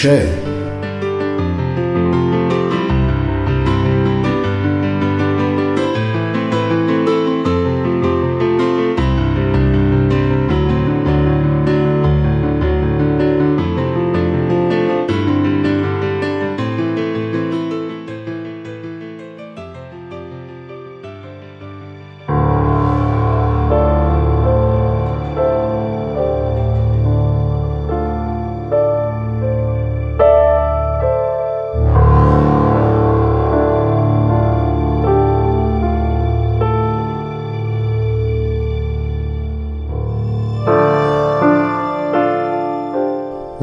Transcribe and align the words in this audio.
c'è 0.00 0.39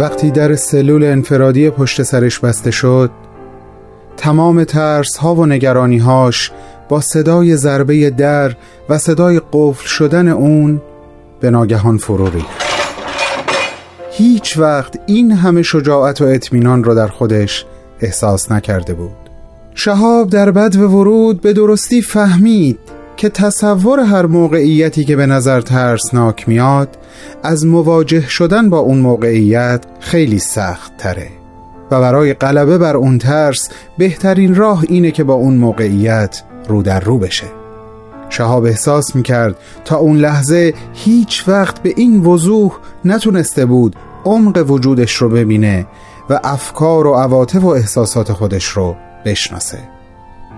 وقتی 0.08 0.32
در 0.32 0.56
سلول 0.56 1.04
انفرادی 1.04 1.70
پشت 1.70 2.04
سرش 2.04 2.40
بسته 2.40 2.72
شد 2.72 3.12
تمام 4.18 4.64
ترس 4.64 5.18
ها 5.18 5.36
و 5.36 5.46
نگرانی 5.46 5.98
هاش 5.98 6.52
با 6.90 7.02
صدای 7.02 7.56
ضربه 7.56 8.10
در 8.10 8.56
و 8.90 8.98
صدای 8.98 9.42
قفل 9.54 9.88
شدن 9.88 10.28
اون 10.28 10.82
به 11.40 11.50
ناگهان 11.50 11.98
فرو 11.98 12.30
ریخت. 12.30 12.48
هیچ 14.12 14.58
وقت 14.58 15.00
این 15.06 15.32
همه 15.32 15.62
شجاعت 15.62 16.22
و 16.22 16.26
اطمینان 16.26 16.84
را 16.84 16.94
در 16.94 17.08
خودش 17.08 17.66
احساس 18.02 18.52
نکرده 18.52 18.94
بود. 18.94 19.16
شهاب 19.76 20.30
در 20.30 20.52
بد 20.52 20.76
و 20.76 20.88
ورود 20.88 21.42
به 21.42 21.54
درستی 21.54 22.02
فهمید 22.02 22.80
که 23.18 23.30
تصور 23.30 24.00
هر 24.00 24.26
موقعیتی 24.26 25.06
که 25.06 25.16
به 25.16 25.26
نظر 25.26 25.62
ترسناک 25.62 26.50
میاد 26.50 26.98
از 27.44 27.66
مواجه 27.66 28.28
شدن 28.28 28.70
با 28.70 28.80
اون 28.80 28.98
موقعیت 28.98 29.86
خیلی 30.00 30.40
سخت 30.40 30.98
تره. 30.98 31.30
و 31.92 32.02
برای 32.02 32.34
غلبه 32.34 32.78
بر 32.78 32.98
اون 32.98 33.18
ترس 33.18 33.70
بهترین 33.98 34.56
راه 34.56 34.84
اینه 34.88 35.12
که 35.12 35.24
با 35.24 35.34
اون 35.34 35.58
موقعیت 35.58 36.44
رو 36.68 36.84
در 36.84 37.00
رو 37.00 37.18
بشه. 37.18 37.48
شهاب 38.30 38.66
احساس 38.66 39.16
می‌کرد 39.16 39.56
تا 39.86 39.98
اون 39.98 40.18
لحظه 40.18 40.74
هیچ 40.94 41.44
وقت 41.48 41.84
به 41.84 41.94
این 41.98 42.20
وضوح 42.20 42.72
نتونسته 43.06 43.66
بود 43.66 43.96
عمق 44.26 44.72
وجودش 44.72 45.16
رو 45.16 45.30
ببینه 45.30 45.88
و 46.30 46.40
افکار 46.44 47.08
و 47.08 47.14
عواطف 47.14 47.64
و 47.64 47.68
احساسات 47.68 48.34
خودش 48.34 48.66
رو 48.66 48.96
بشناسه. 49.26 49.97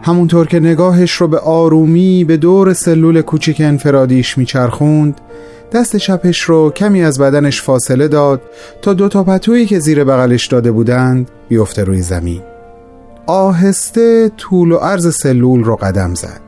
همونطور 0.04 0.48
که 0.48 0.60
نگاهش 0.60 1.12
رو 1.12 1.28
به 1.28 1.40
آرومی 1.40 2.24
به 2.24 2.38
دور 2.38 2.74
سلول 2.74 3.22
کوچیک 3.22 3.62
انفرادیش 3.62 4.38
میچرخوند 4.38 5.22
دست 5.74 5.96
چپش 5.96 6.42
رو 6.42 6.72
کمی 6.72 7.04
از 7.04 7.20
بدنش 7.20 7.62
فاصله 7.62 8.08
داد 8.08 8.42
تا 8.82 8.94
دو 8.94 9.10
تا 9.10 9.24
پتویی 9.24 9.66
که 9.66 9.80
زیر 9.80 10.04
بغلش 10.04 10.48
داده 10.48 10.72
بودند 10.72 11.30
بیفته 11.50 11.84
روی 11.84 12.02
زمین. 12.02 12.42
آهسته 13.26 14.32
طول 14.38 14.72
و 14.72 14.78
عرض 14.78 15.16
سلول 15.16 15.64
رو 15.64 15.76
قدم 15.76 16.14
زد. 16.14 16.42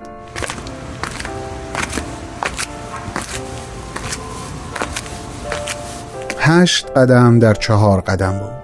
هشت 6.40 6.92
قدم 6.96 7.40
در 7.40 7.54
چهار 7.54 8.02
قدم 8.02 8.32
بود. 8.32 8.61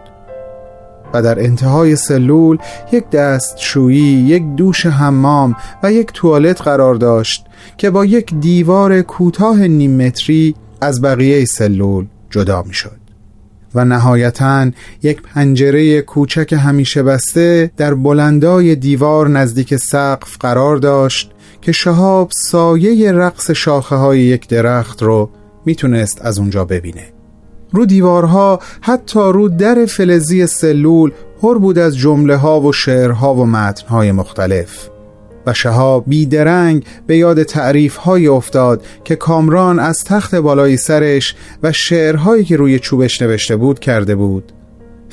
در 1.22 1.39
انتهای 1.39 1.95
سلول 1.95 2.57
یک 2.91 3.09
دستشویی، 3.09 4.01
یک 4.01 4.44
دوش 4.55 4.85
حمام 4.85 5.55
و 5.83 5.91
یک 5.91 6.11
توالت 6.13 6.61
قرار 6.61 6.95
داشت 6.95 7.45
که 7.78 7.89
با 7.89 8.05
یک 8.05 8.33
دیوار 8.39 9.01
کوتاه 9.01 9.67
نیم 9.67 10.05
متری 10.05 10.55
از 10.81 11.01
بقیه 11.01 11.45
سلول 11.45 12.05
جدا 12.29 12.63
می 12.63 12.73
شد 12.73 12.97
و 13.75 13.85
نهایتا 13.85 14.72
یک 15.03 15.22
پنجره 15.22 16.01
کوچک 16.01 16.53
همیشه 16.53 17.03
بسته 17.03 17.72
در 17.78 17.94
بلندای 17.94 18.75
دیوار 18.75 19.29
نزدیک 19.29 19.75
سقف 19.75 20.38
قرار 20.39 20.78
داشت 20.78 21.31
که 21.61 21.72
شهاب 21.72 22.29
سایه 22.31 23.11
رقص 23.11 23.51
شاخه 23.51 23.95
های 23.95 24.19
یک 24.19 24.47
درخت 24.47 25.03
رو 25.03 25.29
می‌تونست 25.66 26.22
از 26.22 26.39
اونجا 26.39 26.66
ببینه. 26.66 27.16
رو 27.72 27.85
دیوارها 27.85 28.59
حتی 28.81 29.19
رو 29.19 29.50
در 29.50 29.85
فلزی 29.85 30.47
سلول 30.47 31.11
پر 31.41 31.57
بود 31.57 31.79
از 31.79 31.97
جمله 31.97 32.35
ها 32.35 32.61
و 32.61 32.73
شعرها 32.73 33.35
و 33.35 33.45
متنهای 33.45 34.11
مختلف. 34.11 34.89
و 35.45 35.53
شهاب 35.53 36.03
بیدرنگ 36.07 36.85
به 37.07 37.17
یاد 37.17 37.44
تعریف 37.44 37.95
های 37.95 38.28
افتاد 38.28 38.85
که 39.03 39.16
کامران 39.16 39.79
از 39.79 40.03
تخت 40.03 40.35
بالای 40.35 40.78
سرش 40.78 41.35
و 41.63 41.72
شعرهایی 41.72 42.44
که 42.44 42.55
روی 42.55 42.79
چوبش 42.79 43.22
نوشته 43.22 43.55
بود 43.55 43.79
کرده 43.79 44.16
بود. 44.16 44.51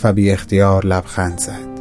و 0.05 0.13
بی 0.13 0.31
اختیار 0.31 0.87
لبخند 0.87 1.39
زد. 1.39 1.74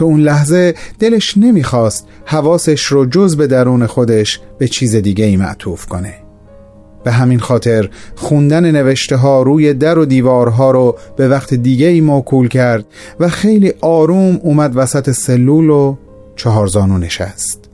تو 0.00 0.06
اون 0.06 0.20
لحظه 0.20 0.74
دلش 0.98 1.38
نمی‌خواست 1.38 2.08
حواسش 2.24 2.84
رو 2.84 3.06
جز 3.06 3.36
به 3.36 3.46
درون 3.46 3.86
خودش 3.86 4.40
به 4.58 4.68
چیز 4.68 4.96
دیگه 4.96 5.24
ای 5.24 5.36
معطوف 5.36 5.86
کنه. 5.86 6.14
به 7.04 7.12
همین 7.12 7.38
خاطر 7.38 7.90
خوندن 8.14 8.70
نوشته 8.70 9.16
ها 9.16 9.42
روی 9.42 9.74
در 9.74 9.98
و 9.98 10.04
دیوارها 10.04 10.70
رو 10.70 10.98
به 11.16 11.28
وقت 11.28 11.54
دیگه 11.54 11.86
ای 11.86 12.00
موکول 12.00 12.48
کرد 12.48 12.86
و 13.20 13.28
خیلی 13.28 13.72
آروم 13.80 14.40
اومد 14.42 14.72
وسط 14.74 15.10
سلول 15.10 15.70
و 15.70 15.96
چهارزانو 16.36 16.98
نشست. 16.98 17.70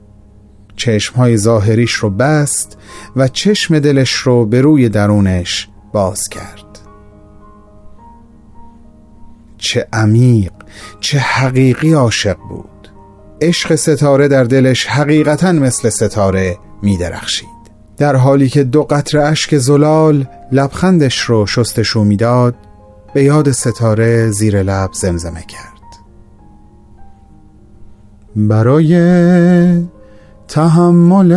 چشمهای 0.75 1.37
ظاهریش 1.37 1.91
رو 1.91 2.09
بست 2.09 2.77
و 3.15 3.27
چشم 3.27 3.79
دلش 3.79 4.11
رو 4.11 4.45
به 4.45 4.61
روی 4.61 4.89
درونش 4.89 5.67
باز 5.93 6.23
کرد. 6.31 6.66
چه 9.57 9.87
عمیق 9.93 10.51
چه 10.99 11.19
حقیقی 11.19 11.93
عاشق 11.93 12.37
بود. 12.49 12.69
عشق 13.41 13.75
ستاره 13.75 14.27
در 14.27 14.43
دلش 14.43 14.85
حقیقتا 14.85 15.51
مثل 15.51 15.89
ستاره 15.89 16.57
می 16.81 16.97
درخشید 16.97 17.47
در 17.97 18.15
حالی 18.15 18.49
که 18.49 18.63
دو 18.63 18.83
قطر 18.83 19.17
اشک 19.17 19.57
زلال 19.57 20.27
لبخندش 20.51 21.19
رو 21.19 21.45
شستشو 21.45 22.03
می‌داد 22.03 22.55
به 23.13 23.23
یاد 23.23 23.51
ستاره 23.51 24.31
زیر 24.31 24.63
لب 24.63 24.89
زمزمه 24.93 25.41
کرد. 25.41 25.77
برای 28.35 28.93
تحمل 30.47 31.31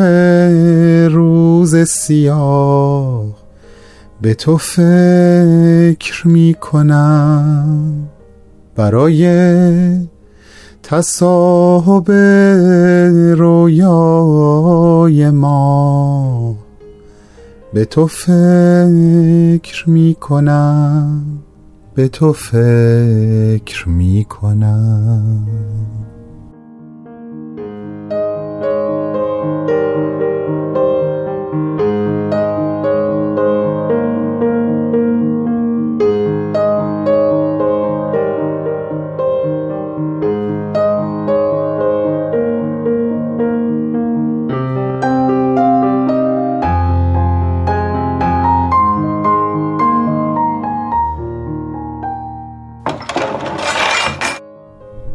روز 1.13 1.77
سیاه 1.77 3.25
به 4.21 4.35
تو 4.35 4.57
فکر 4.57 6.29
می 6.29 6.57
کنم 6.61 8.09
برای 8.81 9.27
تصاحب 10.83 12.11
رویای 13.39 15.31
ما. 15.31 16.57
به 17.75 17.85
تو 17.85 18.07
فکر 18.07 19.85
می 19.87 20.17
کنم 20.21 21.23
به 21.95 22.09
تو 22.09 22.33
فکر 22.33 23.89
می 23.89 24.27
کنم 24.28 25.49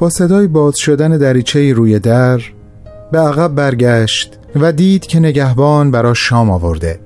صدای 0.09 0.47
باز 0.47 0.77
شدن 0.77 1.17
دریچه 1.17 1.73
روی 1.73 1.99
در 1.99 2.41
به 3.11 3.19
عقب 3.19 3.55
برگشت 3.55 4.39
و 4.55 4.71
دید 4.71 5.05
که 5.05 5.19
نگهبان 5.19 5.91
برا 5.91 6.13
شام 6.13 6.49
آورده. 6.49 6.99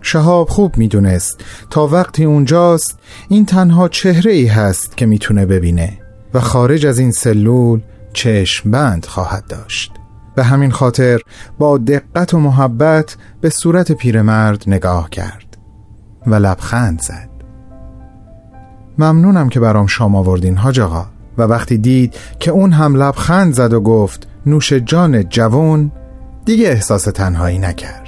شهاب 0.00 0.48
خوب 0.48 0.76
می‌دونست 0.76 1.40
تا 1.70 1.86
وقتی 1.86 2.24
اونجاست 2.24 2.98
این 3.28 3.46
تنها 3.46 3.88
چهره 3.88 4.32
ای 4.32 4.46
هست 4.46 4.96
که 4.96 5.06
می‌تونه 5.06 5.46
ببینه 5.46 5.98
و 6.34 6.40
خارج 6.40 6.86
از 6.86 6.98
این 6.98 7.12
سلول 7.12 7.80
چشم 8.12 8.70
بند 8.70 9.06
خواهد 9.06 9.44
داشت. 9.48 9.92
به 10.34 10.44
همین 10.44 10.70
خاطر 10.70 11.20
با 11.58 11.78
دقت 11.78 12.34
و 12.34 12.38
محبت 12.38 13.16
به 13.40 13.50
صورت 13.50 13.92
پیرمرد 13.92 14.64
نگاه 14.66 15.10
کرد 15.10 15.58
و 16.26 16.34
لبخند 16.34 17.00
زد. 17.00 17.28
ممنونم 18.98 19.48
که 19.48 19.60
برام 19.60 19.86
شام 19.86 20.16
آوردین 20.16 20.56
حاج 20.56 20.80
آقا. 20.80 21.06
و 21.38 21.42
وقتی 21.42 21.78
دید 21.78 22.14
که 22.40 22.50
اون 22.50 22.72
هم 22.72 22.96
لبخند 22.96 23.54
زد 23.54 23.72
و 23.72 23.80
گفت 23.80 24.28
نوش 24.46 24.72
جان 24.72 25.28
جوان 25.28 25.92
دیگه 26.44 26.68
احساس 26.68 27.04
تنهایی 27.04 27.58
نکرد. 27.58 28.01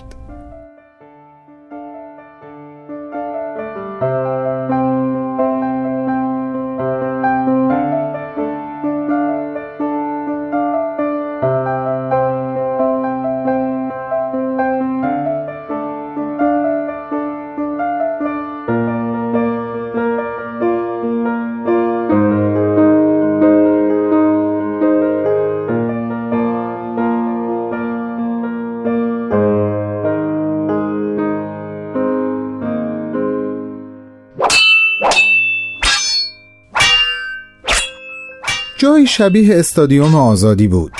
جایی 38.84 39.06
شبیه 39.06 39.58
استادیوم 39.58 40.14
آزادی 40.14 40.68
بود. 40.68 40.92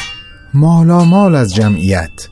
مالامال 0.54 1.34
از 1.34 1.54
جمعیت. 1.54 2.28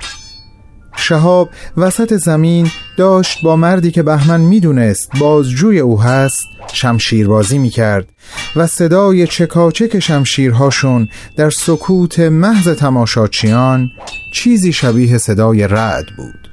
شهاب 0.97 1.51
وسط 1.77 2.15
زمین 2.15 2.71
داشت 2.97 3.43
با 3.43 3.57
مردی 3.57 3.91
که 3.91 4.03
بهمن 4.03 4.41
می‌دونست 4.41 5.11
بازجوی 5.21 5.79
او 5.79 6.03
هست 6.03 6.43
شمشیربازی 6.73 7.59
می‌کرد 7.59 8.09
و 8.57 8.67
صدای 8.67 9.27
چکاچک 9.27 9.99
شمشیرهاشون 9.99 11.09
در 11.37 11.51
سکوت 11.51 12.19
محض 12.19 12.69
تماشاچیان 12.69 13.89
چیزی 14.35 14.73
شبیه 14.73 15.19
صدای 15.19 15.69
رعد 15.69 16.07
بود. 16.17 16.51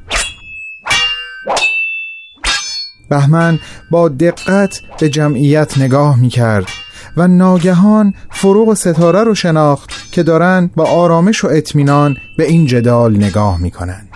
بهمن 3.09 3.59
با 3.91 4.09
دقت 4.09 4.81
به 4.99 5.09
جمعیت 5.09 5.77
نگاه 5.77 6.19
می‌کرد. 6.19 6.67
و 7.19 7.27
ناگهان 7.27 8.13
فروغ 8.31 8.73
ستاره 8.73 9.23
رو 9.23 9.35
شناخت 9.35 10.11
که 10.11 10.23
دارن 10.23 10.69
با 10.75 10.85
آرامش 10.85 11.43
و 11.43 11.47
اطمینان 11.47 12.17
به 12.37 12.47
این 12.47 12.65
جدال 12.65 13.15
نگاه 13.15 13.61
می‌کنن. 13.61 14.07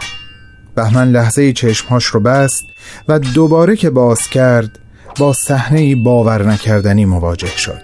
بهمن 0.75 1.11
لحظه 1.11 1.53
چشمهاش 1.53 2.05
رو 2.05 2.19
بست 2.19 2.63
و 3.07 3.19
دوباره 3.19 3.75
که 3.75 3.89
باز 3.89 4.27
کرد 4.27 4.79
با 5.19 5.33
صحنه 5.33 5.95
باور 5.95 6.45
نکردنی 6.45 7.05
مواجه 7.05 7.57
شد. 7.57 7.81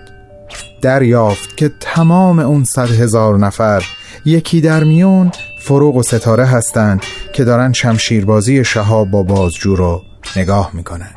دریافت 0.81 1.57
که 1.57 1.71
تمام 1.79 2.39
اون 2.39 2.63
صد 2.63 2.91
هزار 2.91 3.37
نفر 3.37 3.83
یکی 4.25 4.61
در 4.61 4.83
میون 4.83 5.31
فروغ 5.61 5.95
و 5.95 6.03
ستاره 6.03 6.45
هستند 6.45 7.01
که 7.33 7.43
دارن 7.43 7.73
شمشیربازی 7.73 8.65
شهاب 8.65 9.11
با 9.11 9.23
بازجو 9.23 9.75
رو 9.75 10.01
نگاه 10.35 10.71
می‌کنن. 10.73 11.11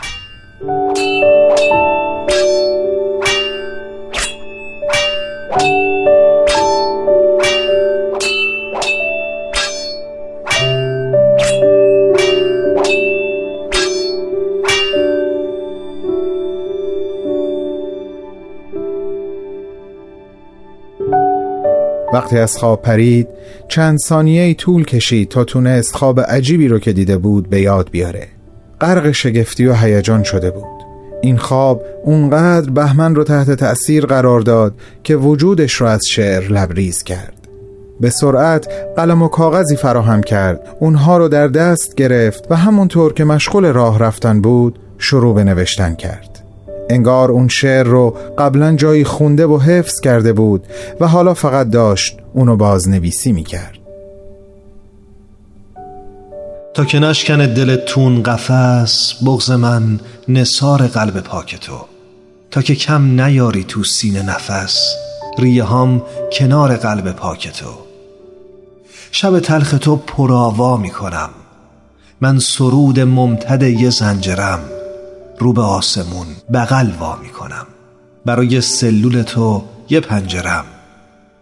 وقتی 22.13 22.39
از 22.39 22.59
خواب 22.59 22.83
پرید 22.83 23.29
چند 23.69 23.99
ثانیه 23.99 24.55
طول 24.55 24.85
کشید 24.85 25.29
تا 25.29 25.45
تونست 25.45 25.97
خواب 25.97 26.21
عجیبی 26.21 26.69
رو 26.69 26.79
که 26.79 26.93
دیده 26.93 27.19
بود 27.19 27.51
به 27.51 27.61
یاد 27.61 27.91
بیاره. 27.91 28.29
غرق 28.81 29.11
شگفتی 29.11 29.67
و 29.67 29.75
هیجان 29.75 30.23
شده 30.23 30.51
بود. 30.51 30.83
این 31.23 31.39
خواب 31.39 31.83
اونقدر 32.05 32.71
بهمن 32.71 33.15
رو 33.15 33.25
تحت 33.25 33.51
تأثیر 33.51 34.07
قرار 34.07 34.41
داد 34.41 34.75
که 35.03 35.17
وجودش 35.17 35.73
رو 35.73 35.87
از 35.87 36.01
شعر 36.11 36.43
لبریز 36.53 37.03
کرد. 37.03 37.35
به 38.01 38.11
سرعت 38.11 38.69
قلم 38.97 39.23
و 39.23 39.29
کاغذی 39.29 39.77
فراهم 39.77 40.23
کرد. 40.23 40.77
اونها 40.81 41.19
رو 41.19 41.29
در 41.29 41.49
دست 41.49 41.95
گرفت 41.95 42.47
و 42.51 42.57
همونطور 42.57 43.13
که 43.13 43.25
مشغول 43.25 43.73
راه 43.73 43.99
رفتن 43.99 44.41
بود 44.41 44.79
شروع 44.99 45.35
به 45.35 45.45
نوشتن 45.45 45.95
کرد. 45.95 46.45
انگار 46.91 47.31
اون 47.31 47.49
شعر 47.49 47.87
رو 47.87 48.17
قبلا 48.39 48.77
جایی 48.77 49.05
خونده 49.05 49.47
و 49.47 49.59
حفظ 49.59 50.01
کرده 50.01 50.33
بود 50.33 50.67
و 51.01 51.09
حالا 51.09 51.35
فقط 51.35 51.71
داشت 51.71 52.19
اونو 52.35 52.57
بازنویسی 52.57 53.33
می‌کرد. 53.33 53.79
تا 56.75 56.85
که 56.85 56.99
نشکن 56.99 57.55
دل 57.55 57.77
تون 57.77 58.23
قفس 58.23 59.15
بغز 59.27 59.51
من 59.51 60.01
نصار 60.29 60.87
قلب 60.87 61.21
پاک 61.21 61.57
تو. 61.61 61.73
تا 62.51 62.63
که 62.63 62.75
کم 62.75 63.21
نیاری 63.21 63.65
تو 63.65 63.85
سینه 63.85 64.23
نفس 64.23 64.95
ریه 65.39 65.65
هم 65.65 66.03
کنار 66.33 66.77
قلب 66.77 67.13
پاک 67.13 67.49
تو. 67.49 67.71
شب 69.13 69.41
تلخ 69.41 69.79
تو 69.81 69.97
پراوا 69.97 70.77
می‌کنم. 70.77 71.31
من 72.21 72.39
سرود 72.39 73.01
ممتد 73.01 73.63
یه 73.63 73.91
زنجرم. 73.91 74.61
رو 75.43 75.53
به 75.53 75.63
آسمون 75.63 76.27
بغل 76.53 76.91
وا 77.01 77.17
می‌کنم. 77.17 77.67
برای 78.25 78.61
سلول 78.61 79.23
تو 79.23 79.65
یه 79.89 80.01
پنجرم. 80.01 80.65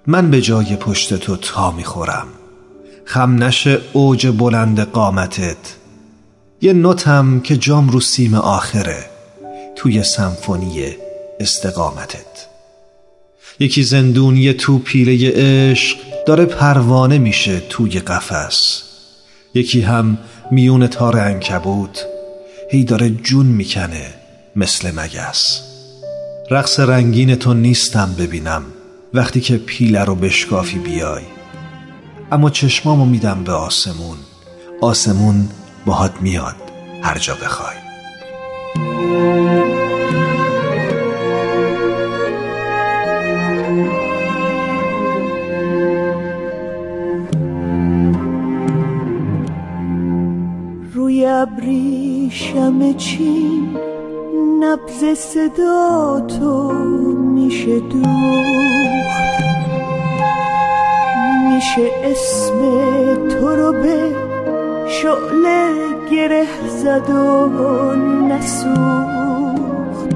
من 0.07 0.31
به 0.31 0.41
جای 0.41 0.77
پشت 0.77 1.15
تو 1.15 1.37
تا 1.37 1.71
می‌خورم. 1.71 2.27
خم 3.05 3.43
نشه 3.43 3.79
اوج 3.93 4.27
بلند 4.27 4.81
قامتت. 4.81 5.77
یه 6.61 6.73
نوتم 6.73 7.41
که 7.41 7.57
جام 7.57 7.89
رو 7.89 8.01
سیم 8.01 8.35
آخره 8.35 9.05
توی 9.77 10.03
سمفونی 10.03 10.97
استقامتت. 11.41 12.47
یکی 13.61 13.83
زندونی 13.83 14.53
تو 14.53 14.79
پیله 14.79 15.33
عشق 15.35 15.97
داره 16.27 16.45
پروانه 16.45 17.19
میشه 17.19 17.61
توی 17.69 18.01
قفس. 18.01 18.83
یکی 19.55 19.81
هم 19.81 20.19
میون 20.51 20.87
تار 20.87 21.19
انکبوت 21.19 22.07
هی 22.73 22.85
داره 22.85 23.11
جون 23.11 23.47
می‌کنه 23.47 24.15
مثل 24.57 24.91
مگس. 24.91 25.63
رقص 26.51 26.81
رنگین 26.81 27.35
تو 27.35 27.55
نیستم 27.55 28.15
ببینم 28.19 28.63
وقتی 29.15 29.41
که 29.41 29.57
پیله 29.57 30.05
رو 30.05 30.15
بشکافی 30.15 30.79
بیای. 30.79 31.23
اما 32.33 32.51
چشمامو 32.51 33.05
میدم 33.05 33.45
به 33.45 33.53
آسمون 33.53 34.17
آسمون 34.81 35.49
باهات 35.87 36.13
میاد 36.21 36.57
هر 37.03 37.19
جا 37.19 37.35
بخوای. 37.35 37.77
چین 53.01 53.77
نبز 54.61 55.19
صدا 55.19 56.21
تو 56.21 56.73
میشه 57.35 57.81
دوخت. 57.81 59.41
میشه 61.49 61.91
اسم 62.05 62.59
تو 63.29 63.57
رو 63.57 63.73
به 63.73 64.15
شعله 64.89 65.69
گره 66.11 66.47
زد 66.69 67.11
و 67.11 67.95
نسوخت. 68.29 70.15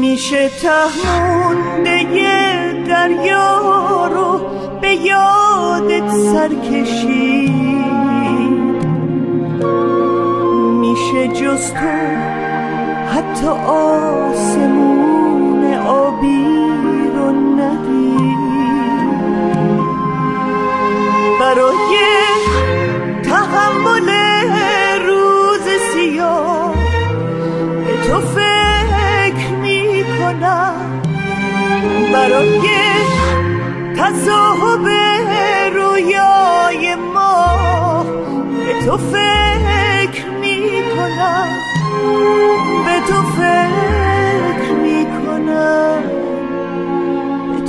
میشه 0.00 0.48
تهمونده 0.48 2.02
دریا 2.88 4.06
رو 4.06 4.40
به 4.80 4.94
یادت 4.94 6.10
سرکشید. 6.10 7.69
میشه 11.60 11.70
جز 11.70 11.72
تو 11.72 11.86
حتی 13.06 13.46
آسمون 13.46 14.79